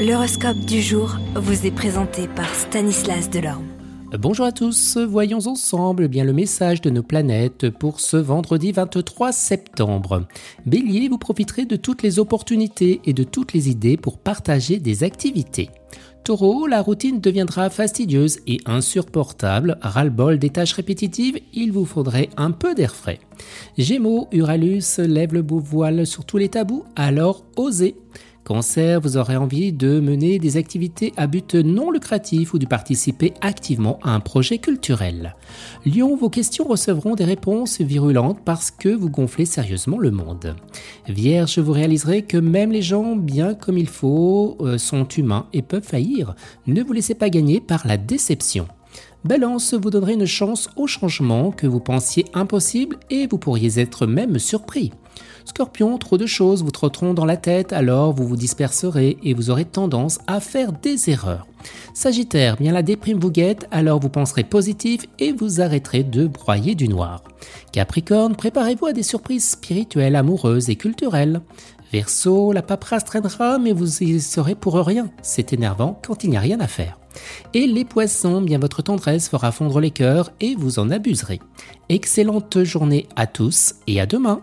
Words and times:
L'horoscope 0.00 0.60
du 0.60 0.80
jour 0.80 1.18
vous 1.34 1.66
est 1.66 1.70
présenté 1.70 2.26
par 2.26 2.48
Stanislas 2.54 3.28
Delorme. 3.28 3.66
Bonjour 4.18 4.46
à 4.46 4.50
tous, 4.50 4.96
voyons 4.96 5.46
ensemble 5.46 6.08
bien 6.08 6.24
le 6.24 6.32
message 6.32 6.80
de 6.80 6.88
nos 6.88 7.02
planètes 7.02 7.68
pour 7.68 8.00
ce 8.00 8.16
vendredi 8.16 8.72
23 8.72 9.30
septembre. 9.32 10.26
Bélier, 10.64 11.10
vous 11.10 11.18
profiterez 11.18 11.66
de 11.66 11.76
toutes 11.76 12.02
les 12.02 12.18
opportunités 12.18 13.02
et 13.04 13.12
de 13.12 13.24
toutes 13.24 13.52
les 13.52 13.68
idées 13.68 13.98
pour 13.98 14.16
partager 14.16 14.78
des 14.78 15.04
activités. 15.04 15.68
Taureau, 16.24 16.66
la 16.66 16.80
routine 16.80 17.20
deviendra 17.20 17.68
fastidieuse 17.68 18.38
et 18.46 18.60
insupportable, 18.64 19.76
ras-le-bol 19.82 20.38
des 20.38 20.48
tâches 20.48 20.72
répétitives, 20.72 21.38
il 21.52 21.72
vous 21.72 21.84
faudrait 21.84 22.30
un 22.38 22.52
peu 22.52 22.74
d'air 22.74 22.94
frais. 22.94 23.20
Gémeaux, 23.76 24.28
Uralus 24.32 24.96
lève 24.98 25.34
le 25.34 25.42
beau 25.42 25.58
voile 25.58 26.06
sur 26.06 26.24
tous 26.24 26.38
les 26.38 26.48
tabous, 26.48 26.84
alors 26.96 27.44
osez. 27.56 27.96
Vous 28.52 29.16
aurez 29.16 29.36
envie 29.36 29.72
de 29.72 30.00
mener 30.00 30.40
des 30.40 30.56
activités 30.56 31.12
à 31.16 31.28
but 31.28 31.54
non 31.54 31.92
lucratif 31.92 32.52
ou 32.52 32.58
de 32.58 32.66
participer 32.66 33.32
activement 33.42 34.00
à 34.02 34.12
un 34.12 34.18
projet 34.18 34.58
culturel. 34.58 35.36
Lion, 35.86 36.16
vos 36.16 36.30
questions 36.30 36.64
recevront 36.64 37.14
des 37.14 37.22
réponses 37.22 37.80
virulentes 37.80 38.40
parce 38.44 38.72
que 38.72 38.88
vous 38.88 39.08
gonflez 39.08 39.44
sérieusement 39.44 39.98
le 39.98 40.10
monde. 40.10 40.56
Vierge, 41.08 41.60
vous 41.60 41.70
réaliserez 41.70 42.22
que 42.22 42.38
même 42.38 42.72
les 42.72 42.82
gens 42.82 43.14
bien 43.14 43.54
comme 43.54 43.78
il 43.78 43.88
faut 43.88 44.56
euh, 44.62 44.78
sont 44.78 45.06
humains 45.06 45.46
et 45.52 45.62
peuvent 45.62 45.86
faillir. 45.86 46.34
Ne 46.66 46.82
vous 46.82 46.92
laissez 46.92 47.14
pas 47.14 47.30
gagner 47.30 47.60
par 47.60 47.86
la 47.86 47.98
déception. 47.98 48.66
Balance 49.24 49.74
vous 49.74 49.90
donnerez 49.90 50.14
une 50.14 50.26
chance 50.26 50.68
au 50.74 50.88
changement 50.88 51.52
que 51.52 51.68
vous 51.68 51.80
pensiez 51.80 52.24
impossible 52.34 52.96
et 53.10 53.28
vous 53.28 53.38
pourriez 53.38 53.78
être 53.78 54.06
même 54.06 54.40
surpris. 54.40 54.90
Scorpion, 55.44 55.98
trop 55.98 56.18
de 56.18 56.26
choses 56.26 56.62
vous 56.62 56.70
trotteront 56.70 57.14
dans 57.14 57.24
la 57.24 57.36
tête, 57.36 57.72
alors 57.72 58.12
vous 58.12 58.26
vous 58.26 58.36
disperserez 58.36 59.18
et 59.22 59.34
vous 59.34 59.50
aurez 59.50 59.64
tendance 59.64 60.18
à 60.26 60.40
faire 60.40 60.72
des 60.72 61.10
erreurs. 61.10 61.46
Sagittaire, 61.92 62.56
bien 62.56 62.72
la 62.72 62.82
déprime 62.82 63.18
vous 63.18 63.30
guette, 63.30 63.66
alors 63.70 64.00
vous 64.00 64.08
penserez 64.08 64.44
positif 64.44 65.06
et 65.18 65.32
vous 65.32 65.60
arrêterez 65.60 66.04
de 66.04 66.26
broyer 66.26 66.74
du 66.74 66.88
noir. 66.88 67.22
Capricorne, 67.72 68.36
préparez-vous 68.36 68.86
à 68.86 68.92
des 68.92 69.02
surprises 69.02 69.50
spirituelles, 69.50 70.16
amoureuses 70.16 70.70
et 70.70 70.76
culturelles. 70.76 71.40
Verseau, 71.92 72.52
la 72.52 72.62
paperasse 72.62 73.04
traînera, 73.04 73.58
mais 73.58 73.72
vous 73.72 74.02
y 74.02 74.20
serez 74.20 74.54
pour 74.54 74.74
rien. 74.74 75.10
C'est 75.22 75.52
énervant 75.52 76.00
quand 76.06 76.22
il 76.22 76.30
n'y 76.30 76.36
a 76.36 76.40
rien 76.40 76.60
à 76.60 76.68
faire. 76.68 76.98
Et 77.54 77.66
les 77.66 77.84
poissons, 77.84 78.40
bien 78.40 78.58
votre 78.58 78.82
tendresse 78.82 79.28
fera 79.28 79.50
fondre 79.50 79.80
les 79.80 79.90
cœurs 79.90 80.30
et 80.40 80.54
vous 80.54 80.78
en 80.78 80.90
abuserez. 80.90 81.40
Excellente 81.88 82.62
journée 82.62 83.08
à 83.16 83.26
tous 83.26 83.74
et 83.88 84.00
à 84.00 84.06
demain. 84.06 84.42